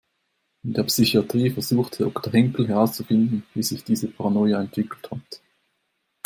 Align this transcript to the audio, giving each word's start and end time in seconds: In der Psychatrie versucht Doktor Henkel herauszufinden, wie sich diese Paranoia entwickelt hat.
In 0.63 0.73
der 0.73 0.81
Psychatrie 0.85 1.51
versucht 1.51 1.99
Doktor 1.99 2.31
Henkel 2.33 2.67
herauszufinden, 2.67 3.45
wie 3.53 3.61
sich 3.61 3.83
diese 3.83 4.07
Paranoia 4.07 4.59
entwickelt 4.59 5.11
hat. 5.11 5.43